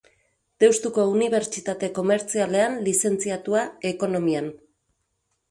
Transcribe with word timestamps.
Deustuko 0.61 1.03
Unibertsitate 1.11 1.89
Komertzialean 1.99 2.79
lizentziatua 2.89 3.67
Ekonomian. 3.93 4.51